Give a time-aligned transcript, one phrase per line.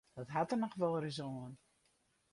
[0.19, 1.53] Dat hat der noch wolris oan.